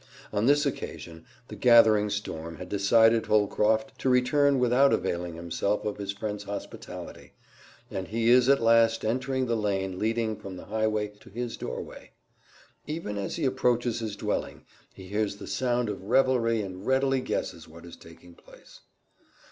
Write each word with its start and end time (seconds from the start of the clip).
On 0.33 0.47
this 0.47 0.65
occasion 0.65 1.25
the 1.47 1.55
gathering 1.55 2.09
storm 2.09 2.55
had 2.55 2.69
decided 2.69 3.27
Holcroft 3.27 3.99
to 3.99 4.09
return 4.09 4.57
without 4.57 4.91
availing 4.93 5.35
himself 5.35 5.85
of 5.85 5.97
his 5.97 6.11
friend's 6.11 6.45
hospitality, 6.45 7.33
and 7.91 8.07
he 8.07 8.31
is 8.31 8.49
at 8.49 8.63
last 8.63 9.05
entering 9.05 9.45
the 9.45 9.55
lane 9.55 9.99
leading 9.99 10.35
from 10.37 10.57
the 10.57 10.65
highway 10.65 11.09
to 11.19 11.29
his 11.29 11.55
doorway. 11.55 12.09
Even 12.87 13.15
as 13.15 13.35
he 13.35 13.45
approaches 13.45 13.99
his 13.99 14.15
dwelling 14.15 14.65
he 14.91 15.07
hears 15.07 15.35
the 15.35 15.45
sound 15.45 15.87
of 15.87 16.01
revelry 16.05 16.61
and 16.63 16.87
readily 16.87 17.21
guesses 17.21 17.67
what 17.67 17.85
is 17.85 17.95
taking 17.95 18.33
place. 18.33 18.79